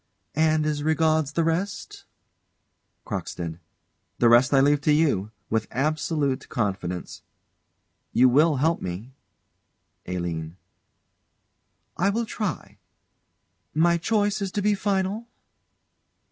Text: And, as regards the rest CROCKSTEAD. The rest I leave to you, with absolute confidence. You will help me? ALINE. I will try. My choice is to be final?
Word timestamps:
And, 0.33 0.65
as 0.65 0.81
regards 0.81 1.33
the 1.33 1.43
rest 1.43 2.05
CROCKSTEAD. 3.05 3.59
The 4.17 4.29
rest 4.29 4.51
I 4.51 4.59
leave 4.59 4.81
to 4.81 4.91
you, 4.91 5.29
with 5.51 5.67
absolute 5.69 6.49
confidence. 6.49 7.21
You 8.11 8.27
will 8.27 8.55
help 8.55 8.81
me? 8.81 9.13
ALINE. 10.07 10.57
I 11.97 12.09
will 12.09 12.25
try. 12.25 12.79
My 13.75 13.99
choice 13.99 14.41
is 14.41 14.51
to 14.53 14.61
be 14.63 14.73
final? 14.73 15.27